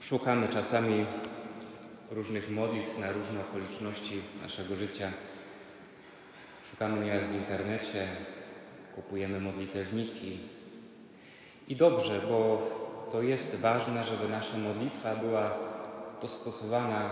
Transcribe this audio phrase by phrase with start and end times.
[0.00, 1.06] Szukamy czasami
[2.10, 5.10] różnych modlitw na różne okoliczności naszego życia.
[6.70, 8.06] Szukamy nieraz w internecie,
[8.94, 10.38] kupujemy modlitewniki.
[11.68, 12.68] I dobrze, bo
[13.12, 15.50] to jest ważne, żeby nasza modlitwa była
[16.22, 17.10] dostosowana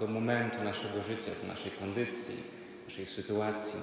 [0.00, 2.36] do momentu naszego życia, do naszej kondycji,
[2.88, 3.80] naszej sytuacji.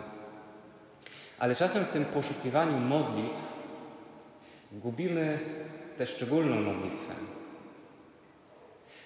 [1.40, 3.42] Ale czasem w tym poszukiwaniu modlitw
[4.72, 5.40] gubimy
[5.98, 7.14] tę szczególną modlitwę.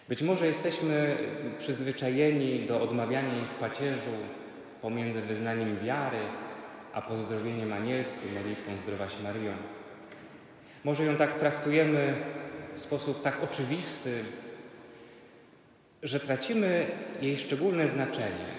[0.10, 1.18] Być może jesteśmy
[1.58, 4.12] przyzwyczajeni do odmawiania jej w pacierzu
[4.82, 6.18] pomiędzy wyznaniem wiary
[6.94, 9.54] a pozdrowieniem anielskim, modlitwą Zdrowaś Maryjo.
[10.84, 12.14] Może ją tak traktujemy
[12.76, 14.24] w sposób tak oczywisty,
[16.04, 16.86] że tracimy
[17.22, 18.50] jej szczególne znaczenie.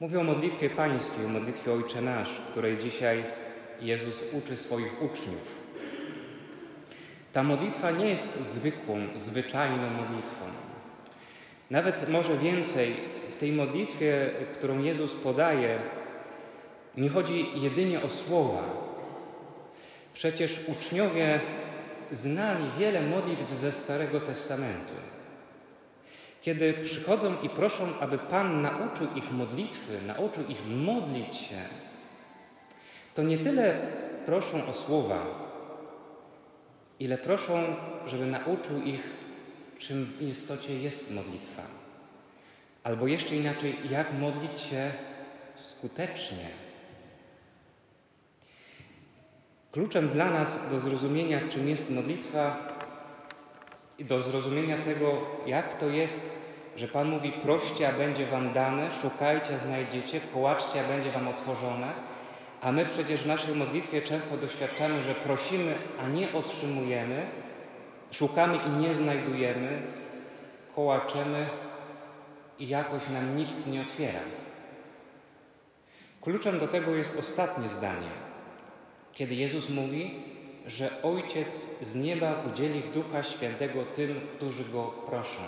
[0.00, 3.24] Mówię o modlitwie pańskiej, o modlitwie Ojcze Nasz, której dzisiaj
[3.80, 5.67] Jezus uczy swoich uczniów.
[7.32, 10.44] Ta modlitwa nie jest zwykłą, zwyczajną modlitwą.
[11.70, 12.94] Nawet może więcej,
[13.30, 15.78] w tej modlitwie, którą Jezus podaje,
[16.96, 18.62] nie chodzi jedynie o słowa.
[20.14, 21.40] Przecież uczniowie
[22.10, 24.94] znali wiele modlitw ze Starego Testamentu.
[26.42, 31.56] Kiedy przychodzą i proszą, aby Pan nauczył ich modlitwy, nauczył ich modlić się,
[33.14, 33.76] to nie tyle
[34.26, 35.47] proszą o słowa,
[37.00, 39.10] ile proszą, żeby nauczył ich,
[39.78, 41.62] czym w istocie jest modlitwa.
[42.84, 44.90] Albo jeszcze inaczej, jak modlić się
[45.56, 46.48] skutecznie.
[49.72, 52.68] Kluczem dla nas do zrozumienia, czym jest modlitwa
[53.98, 56.38] i do zrozumienia tego, jak to jest,
[56.76, 61.28] że Pan mówi: proście, a będzie Wam dane, szukajcie, a znajdziecie, kołaczcie, a będzie Wam
[61.28, 61.92] otworzone.
[62.60, 67.26] A my przecież w naszej modlitwie często doświadczamy, że prosimy, a nie otrzymujemy,
[68.10, 69.82] szukamy i nie znajdujemy,
[70.74, 71.48] kołaczemy
[72.58, 74.20] i jakoś nam nikt nie otwiera.
[76.20, 78.10] Kluczem do tego jest ostatnie zdanie,
[79.12, 80.22] kiedy Jezus mówi,
[80.66, 85.42] że Ojciec z nieba udzieli Ducha Świętego tym, którzy Go proszą.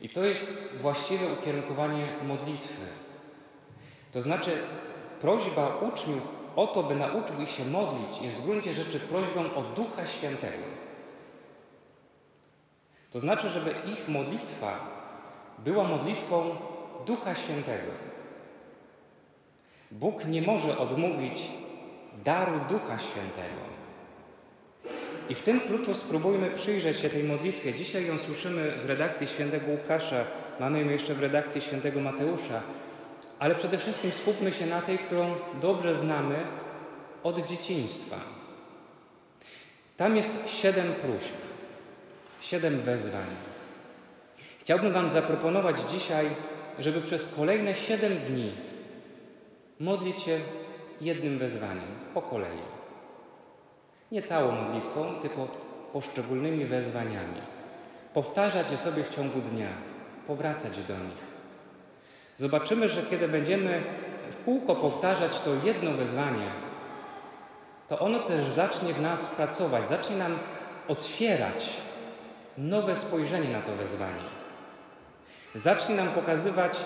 [0.00, 2.86] I to jest właściwe ukierunkowanie modlitwy.
[4.12, 4.50] To znaczy,
[5.20, 9.62] prośba uczniów o to, by nauczył ich się modlić, jest w gruncie rzeczy prośbą o
[9.62, 10.64] Ducha Świętego.
[13.10, 14.80] To znaczy, żeby ich modlitwa
[15.58, 16.56] była modlitwą
[17.06, 17.92] Ducha Świętego.
[19.90, 21.42] Bóg nie może odmówić
[22.24, 23.70] daru Ducha Świętego.
[25.28, 27.74] I w tym kluczu spróbujmy przyjrzeć się tej modlitwie.
[27.74, 30.24] Dzisiaj ją słyszymy w redakcji świętego Łukasza,
[30.60, 32.62] mamy ją jeszcze w redakcji świętego Mateusza,
[33.40, 36.36] ale przede wszystkim skupmy się na tej, którą dobrze znamy
[37.22, 38.16] od dzieciństwa.
[39.96, 41.34] Tam jest siedem próśb,
[42.40, 43.26] siedem wezwań.
[44.58, 46.26] Chciałbym Wam zaproponować dzisiaj,
[46.78, 48.52] żeby przez kolejne siedem dni
[49.80, 50.40] modlić się
[51.00, 52.58] jednym wezwaniem, po kolei.
[54.12, 55.48] Nie całą modlitwą, tylko
[55.92, 57.40] poszczególnymi wezwaniami.
[58.14, 59.68] Powtarzać je sobie w ciągu dnia,
[60.26, 61.29] powracać do nich.
[62.40, 63.82] Zobaczymy, że kiedy będziemy
[64.30, 66.46] w kółko powtarzać to jedno wezwanie,
[67.88, 70.38] to ono też zacznie w nas pracować, zacznie nam
[70.88, 71.76] otwierać
[72.58, 74.22] nowe spojrzenie na to wezwanie.
[75.54, 76.78] Zacznie nam pokazywać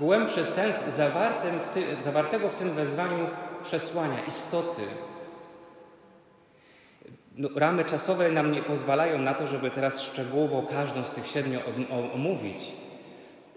[0.00, 3.26] głębszy sens w ty, zawartego w tym wezwaniu
[3.62, 4.82] przesłania, istoty.
[7.36, 11.60] No, ramy czasowe nam nie pozwalają na to, żeby teraz szczegółowo każdą z tych siedmiu
[12.14, 12.72] omówić,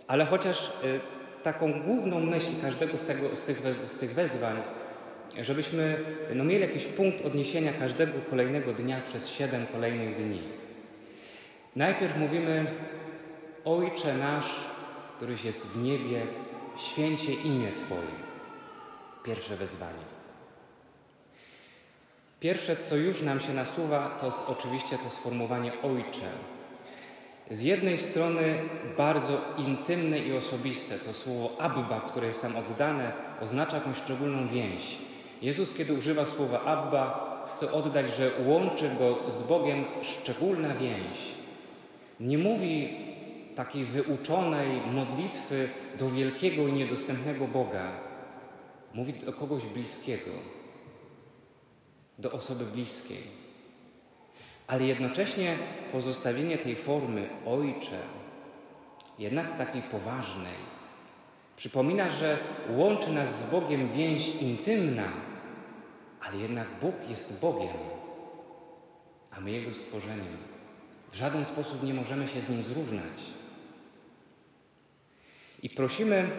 [0.07, 1.14] ale chociaż y,
[1.45, 4.55] taką główną myśl każdego z, tego, z, tych, z tych wezwań,
[5.41, 5.97] żebyśmy
[6.35, 10.41] no, mieli jakiś punkt odniesienia każdego kolejnego dnia przez siedem kolejnych dni.
[11.75, 12.65] Najpierw mówimy
[13.65, 14.59] Ojcze nasz,
[15.17, 16.21] któryś jest w niebie,
[16.77, 18.15] święcie imię Twoje.
[19.23, 20.05] Pierwsze wezwanie.
[22.39, 26.54] Pierwsze, co już nam się nasuwa, to oczywiście to sformułowanie Ojcze.
[27.51, 28.59] Z jednej strony
[28.97, 33.11] bardzo intymne i osobiste, to słowo Abba, które jest tam oddane,
[33.41, 34.97] oznacza jakąś szczególną więź.
[35.41, 41.17] Jezus, kiedy używa słowa Abba, chce oddać, że łączy go z Bogiem szczególna więź.
[42.19, 42.97] Nie mówi
[43.55, 45.69] takiej wyuczonej modlitwy
[45.99, 47.91] do wielkiego i niedostępnego Boga.
[48.93, 50.31] Mówi do kogoś bliskiego,
[52.19, 53.44] do osoby bliskiej.
[54.67, 55.57] Ale jednocześnie
[55.91, 57.99] pozostawienie tej formy ojcze,
[59.19, 60.55] jednak takiej poważnej,
[61.55, 62.37] przypomina, że
[62.69, 65.11] łączy nas z Bogiem więź intymna,
[66.21, 67.77] ale jednak Bóg jest Bogiem,
[69.31, 70.37] a my Jego stworzeniem.
[71.11, 73.21] W żaden sposób nie możemy się z Nim zrównać.
[75.63, 76.29] I prosimy,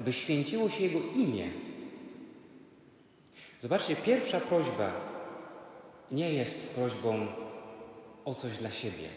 [0.00, 1.48] by święciło się Jego imię.
[3.60, 4.92] Zobaczcie, pierwsza prośba
[6.10, 7.26] nie jest prośbą
[8.24, 9.08] o coś dla siebie.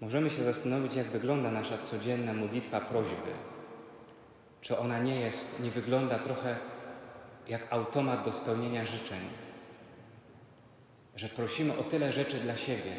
[0.00, 3.30] Możemy się zastanowić, jak wygląda nasza codzienna modlitwa prośby.
[4.60, 6.56] Czy ona nie jest, nie wygląda trochę
[7.48, 9.20] jak automat do spełnienia życzeń?
[11.16, 12.96] Że prosimy o tyle rzeczy dla siebie.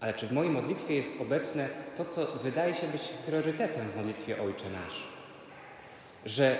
[0.00, 4.42] Ale czy w mojej modlitwie jest obecne to, co wydaje się być priorytetem w modlitwie
[4.42, 5.02] Ojcze Nasz?
[6.26, 6.58] Że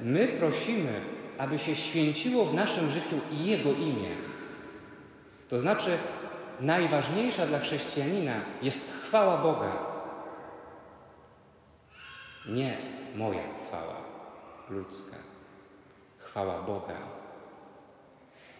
[0.00, 1.00] my prosimy,
[1.38, 4.31] aby się święciło w naszym życiu Jego imię.
[5.52, 5.98] To znaczy,
[6.60, 9.72] najważniejsza dla chrześcijanina jest chwała Boga.
[12.48, 12.76] Nie
[13.14, 13.96] moja chwała
[14.70, 15.16] ludzka,
[16.18, 16.96] chwała Boga.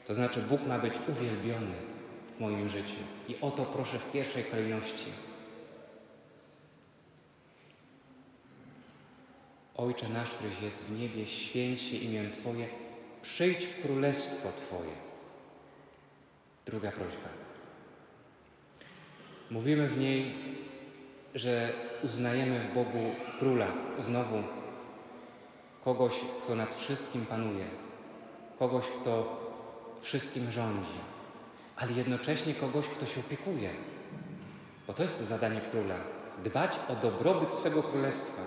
[0.07, 1.75] To znaczy, Bóg ma być uwielbiony
[2.37, 5.13] w moim życiu i o to proszę w pierwszej kolejności.
[9.77, 12.69] Ojcze nasz, któryś jest w niebie, święć się imię Twoje,
[13.23, 15.12] przyjdź królestwo Twoje.
[16.67, 17.29] Druga prośba.
[19.51, 20.35] Mówimy w niej,
[21.35, 21.73] że
[22.03, 23.67] uznajemy w Bogu króla,
[23.99, 24.43] znowu
[25.85, 26.13] kogoś,
[26.45, 27.65] kto nad wszystkim panuje,
[28.59, 29.41] kogoś, kto
[30.01, 30.99] wszystkim rządzi,
[31.77, 33.71] ale jednocześnie kogoś, kto się opiekuje.
[34.87, 35.97] Bo to jest zadanie króla
[36.45, 38.43] dbać o dobrobyt swego królestwa.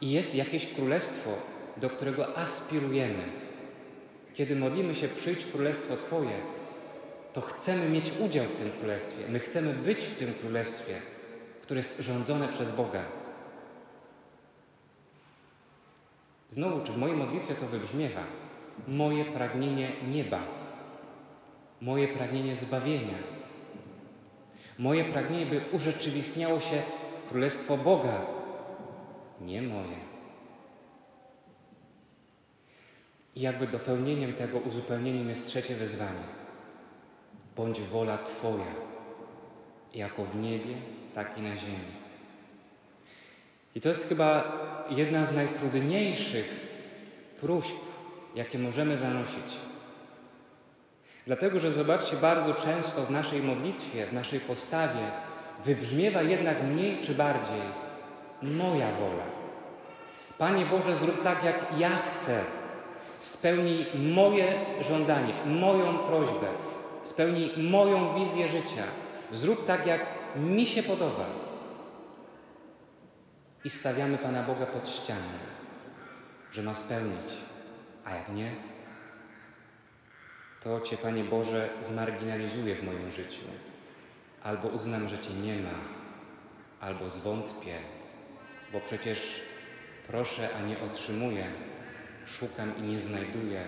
[0.00, 1.30] I jest jakieś królestwo,
[1.76, 3.24] do którego aspirujemy.
[4.34, 6.40] Kiedy modlimy się, przyjdź królestwo Twoje,
[7.36, 9.24] to chcemy mieć udział w tym królestwie.
[9.28, 10.94] My chcemy być w tym królestwie,
[11.62, 13.02] które jest rządzone przez Boga.
[16.50, 18.20] Znowu, czy w mojej modlitwie to wybrzmiewa?
[18.88, 20.42] Moje pragnienie nieba,
[21.80, 23.18] moje pragnienie zbawienia,
[24.78, 26.82] moje pragnienie, by urzeczywistniało się
[27.28, 28.20] królestwo Boga,
[29.40, 29.98] nie moje.
[33.34, 36.45] I jakby dopełnieniem tego, uzupełnieniem jest trzecie wyzwanie
[37.56, 38.74] bądź wola Twoja,
[39.94, 40.74] jako w niebie,
[41.14, 41.96] tak i na ziemi.
[43.74, 44.52] I to jest chyba
[44.90, 46.66] jedna z najtrudniejszych
[47.40, 47.76] próśb,
[48.34, 49.56] jakie możemy zanosić.
[51.26, 55.10] Dlatego, że zobaczcie, bardzo często w naszej modlitwie, w naszej postawie
[55.64, 57.62] wybrzmiewa jednak mniej czy bardziej
[58.42, 59.24] moja wola.
[60.38, 62.40] Panie Boże, zrób tak, jak ja chcę.
[63.20, 66.46] Spełnij moje żądanie, moją prośbę,
[67.06, 68.84] spełnij moją wizję życia.
[69.32, 70.00] Zrób tak, jak
[70.36, 71.26] mi się podoba.
[73.64, 75.32] I stawiamy Pana Boga pod ścianą,
[76.52, 77.30] że ma spełnić,
[78.04, 78.50] a jak nie,
[80.60, 83.44] to Cię, Panie Boże, zmarginalizuję w moim życiu.
[84.42, 85.78] Albo uznam, że Cię nie ma,
[86.80, 87.74] albo zwątpię,
[88.72, 89.40] bo przecież
[90.06, 91.46] proszę, a nie otrzymuję,
[92.26, 93.64] szukam i nie znajduję,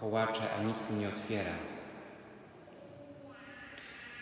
[0.00, 1.52] kołaczę, a nikt mi nie otwiera.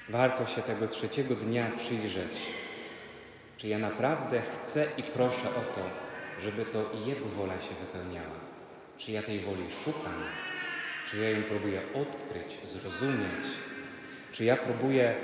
[0.09, 2.33] Warto się tego trzeciego dnia przyjrzeć,
[3.57, 5.81] czy ja naprawdę chcę i proszę o to,
[6.43, 8.39] żeby to Jego wola się wypełniała.
[8.99, 10.15] Czy ja tej woli szukam,
[11.07, 13.47] czy ja ją próbuję odkryć, zrozumieć,
[14.33, 15.15] czy ja próbuję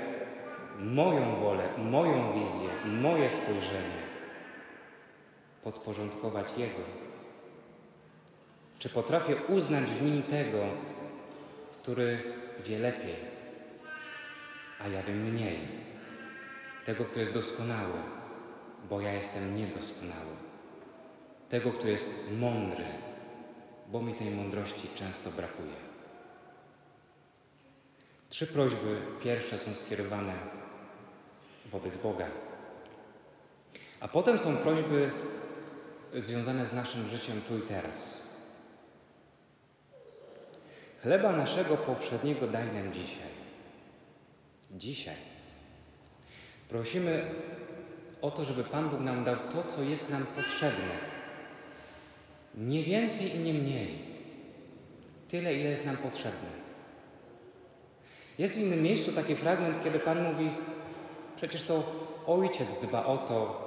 [0.79, 4.05] moją wolę, moją wizję, moje spojrzenie
[5.63, 6.81] podporządkować Jego.
[8.79, 10.63] Czy potrafię uznać w nim tego,
[11.81, 12.17] który
[12.65, 13.34] wie lepiej,
[14.85, 15.59] a ja wiem mniej.
[16.85, 17.99] Tego, kto jest doskonały,
[18.89, 20.35] bo ja jestem niedoskonały.
[21.49, 22.85] Tego, kto jest mądry,
[23.87, 25.75] bo mi tej mądrości często brakuje.
[28.29, 30.33] Trzy prośby pierwsze są skierowane
[31.71, 32.27] wobec Boga,
[33.99, 35.11] a potem są prośby
[36.13, 38.21] związane z naszym życiem tu i teraz.
[41.01, 43.44] Chleba naszego powszedniego daj nam dzisiaj.
[44.71, 45.15] Dzisiaj.
[46.69, 47.25] Prosimy
[48.21, 50.93] o to, żeby Pan Bóg nam dał to, co jest nam potrzebne.
[52.55, 53.99] Nie więcej i nie mniej.
[55.27, 56.49] Tyle, ile jest nam potrzebne.
[58.37, 60.49] Jest w innym miejscu taki fragment, kiedy Pan mówi:
[61.35, 63.65] Przecież to Ojciec dba o to,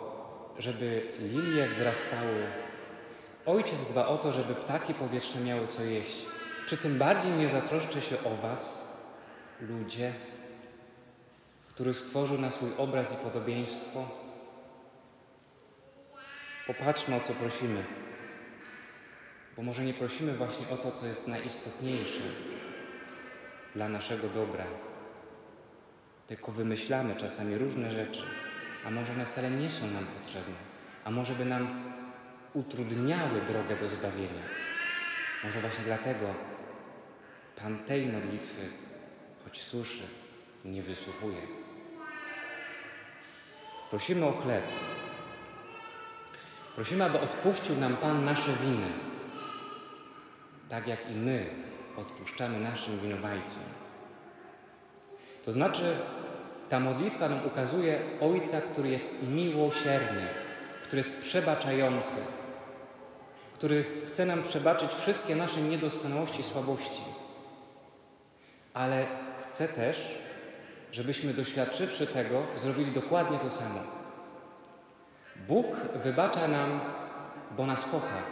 [0.59, 2.43] żeby lilie wzrastały.
[3.47, 6.26] Ojciec dba o to, żeby ptaki powietrzne miały co jeść.
[6.67, 8.88] Czy tym bardziej nie zatroszczy się o Was,
[9.61, 10.12] ludzie?
[11.78, 14.08] Który stworzył na swój obraz i podobieństwo.
[16.66, 17.85] Popatrzmy, o co prosimy.
[19.56, 22.20] Bo może nie prosimy właśnie o to, co jest najistotniejsze.
[23.75, 24.64] dla naszego dobra.
[26.26, 28.23] Tylko wymyślamy czasami różne rzeczy,
[28.85, 30.56] a może one wcale nie są nam potrzebne,
[31.04, 31.92] a może by nam
[32.54, 34.42] utrudniały drogę do zbawienia.
[35.44, 36.35] Może właśnie dlatego
[37.56, 38.68] Pan tej modlitwy,
[39.44, 40.02] choć słyszy,
[40.64, 41.67] nie wysłuchuje.
[43.90, 44.64] Prosimy o chleb.
[46.75, 48.87] Prosimy, aby odpuścił nam Pan nasze winy,
[50.68, 51.50] tak jak i my
[51.97, 53.62] odpuszczamy naszym winowajcom.
[55.45, 55.97] To znaczy,
[56.68, 60.23] ta modlitwa nam ukazuje Ojca, który jest miłosierny,
[60.83, 62.16] który jest przebaczający,
[63.54, 67.02] który chce nam przebaczyć wszystkie nasze niedoskonałości i słabości.
[68.75, 69.07] Ale
[69.40, 70.18] chce też,
[70.92, 73.80] żebyśmy doświadczywszy tego, zrobili dokładnie to samo.
[75.49, 75.66] Bóg
[76.04, 76.80] wybacza nam,
[77.57, 78.23] bo nas kocha.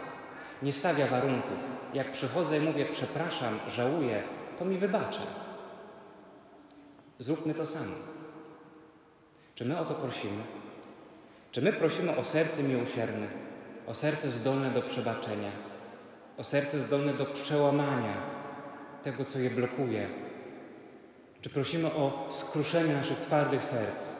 [0.61, 1.59] Nie stawia warunków.
[1.93, 4.23] Jak przychodzę i mówię przepraszam, żałuję,
[4.59, 5.21] to mi wybacza.
[7.19, 7.95] Zróbmy to samo.
[9.55, 10.43] Czy my o to prosimy?
[11.51, 13.27] Czy my prosimy o serce miłosierne,
[13.87, 15.51] o serce zdolne do przebaczenia,
[16.37, 18.13] o serce zdolne do przełamania
[19.03, 20.26] tego, co je blokuje?
[21.47, 24.13] Czy prosimy o skruszenie naszych twardych serc?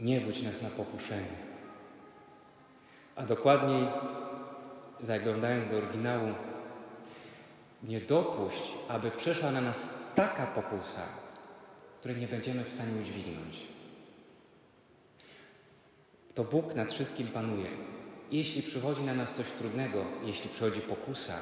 [0.00, 1.36] Nie wódź nas na pokuszenie.
[3.16, 3.88] A dokładniej,
[5.00, 6.34] zaglądając do oryginału,
[7.82, 11.02] nie dopuść, aby przyszła na nas taka pokusa,
[12.00, 13.62] której nie będziemy w stanie udźwignąć.
[16.34, 17.70] To Bóg nad wszystkim panuje.
[18.30, 21.34] Jeśli przychodzi na nas coś trudnego, jeśli przychodzi pokusa,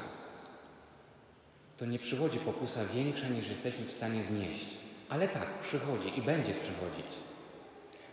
[1.77, 4.67] to nie przychodzi pokusa większa niż jesteśmy w stanie znieść.
[5.09, 7.05] Ale tak, przychodzi i będzie przychodzić.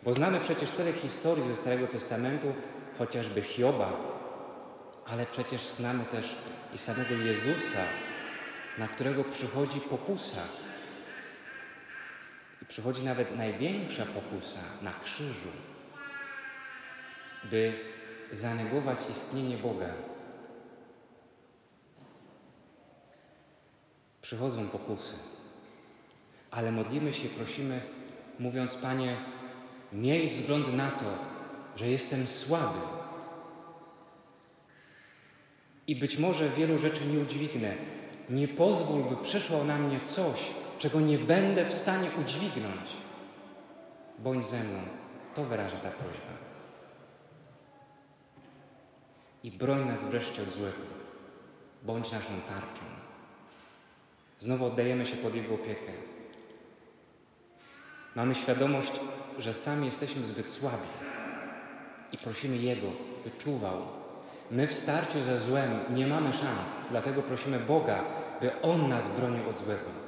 [0.03, 2.55] Bo znamy przecież tyle historii ze Starego Testamentu,
[2.99, 3.93] chociażby Hioba,
[5.07, 6.37] ale przecież znamy też
[6.75, 7.83] i samego Jezusa,
[8.79, 10.43] na którego przychodzi pokusa.
[12.63, 15.49] I przychodzi nawet największa pokusa na krzyżu,
[17.45, 17.73] by
[18.33, 19.89] zanegować istnienie Boga.
[24.35, 25.17] Przychodzą pokusy,
[26.51, 27.81] ale modlimy się, prosimy,
[28.39, 29.17] mówiąc: Panie,
[29.93, 31.05] miej wzgląd na to,
[31.77, 32.79] że jestem słaby.
[35.87, 37.75] I być może wielu rzeczy nie udźwignę.
[38.31, 42.91] Nie pozwól, by przyszło na mnie coś, czego nie będę w stanie udźwignąć.
[44.19, 44.79] Bądź ze mną.
[45.35, 46.33] To wyraża ta prośba.
[49.43, 50.83] I broń nas wreszcie od złego.
[51.83, 53.05] Bądź naszą tarczą.
[54.41, 55.93] Znowu oddajemy się pod Jego opiekę.
[58.15, 58.93] Mamy świadomość,
[59.39, 60.89] że sami jesteśmy zbyt słabi
[62.13, 62.87] i prosimy Jego,
[63.25, 63.83] by czuwał.
[64.51, 68.05] My w starciu ze złem nie mamy szans, dlatego prosimy Boga,
[68.41, 70.05] by On nas bronił od złego.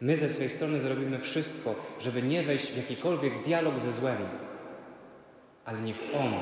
[0.00, 4.18] My ze swej strony zrobimy wszystko, żeby nie wejść w jakikolwiek dialog ze złem,
[5.64, 6.32] ale niech On,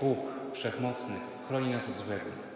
[0.00, 0.18] Bóg
[0.52, 1.14] Wszechmocny,
[1.48, 2.49] chroni nas od złego.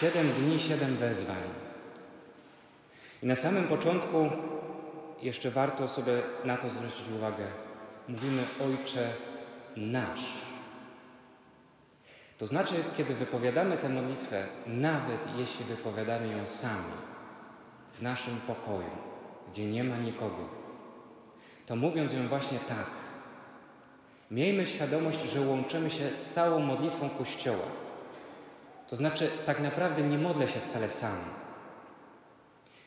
[0.00, 1.42] Siedem dni, siedem wezwań.
[3.22, 4.30] I na samym początku
[5.22, 6.12] jeszcze warto sobie
[6.44, 7.44] na to zwrócić uwagę.
[8.08, 9.12] Mówimy Ojcze
[9.76, 10.32] nasz.
[12.38, 16.92] To znaczy, kiedy wypowiadamy tę modlitwę, nawet jeśli wypowiadamy ją sami,
[17.98, 18.96] w naszym pokoju,
[19.52, 20.48] gdzie nie ma nikogo,
[21.66, 22.90] to mówiąc ją właśnie tak,
[24.30, 27.85] miejmy świadomość, że łączymy się z całą modlitwą Kościoła.
[28.88, 31.16] To znaczy, tak naprawdę nie modlę się wcale sam.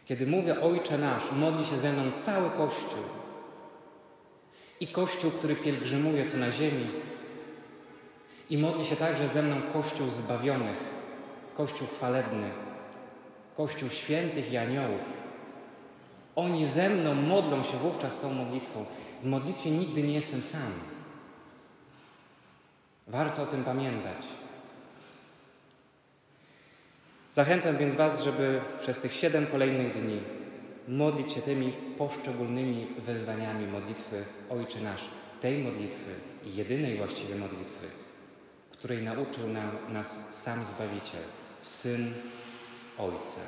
[0.05, 3.03] Kiedy mówię Ojcze nasz, modli się ze mną cały Kościół.
[4.79, 6.87] I Kościół, który pielgrzymuje tu na ziemi.
[8.49, 10.77] I modli się także ze mną Kościół zbawionych,
[11.55, 12.49] Kościół chwalebny,
[13.57, 15.01] Kościół świętych i aniołów.
[16.35, 18.85] Oni ze mną modlą się wówczas tą modlitwą.
[19.23, 20.71] W modlitwie nigdy nie jestem sam.
[23.07, 24.25] Warto o tym pamiętać.
[27.33, 30.21] Zachęcam więc Was, żeby przez tych siedem kolejnych dni
[30.87, 35.09] modlić się tymi poszczególnymi wezwaniami modlitwy Ojcze Nasz,
[35.41, 36.11] tej modlitwy
[36.45, 37.87] i jedynej właściwej modlitwy,
[38.71, 41.23] której nauczył nam, nas sam Zbawiciel,
[41.59, 42.13] Syn
[42.97, 43.41] Ojca.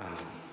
[0.00, 0.43] Amen.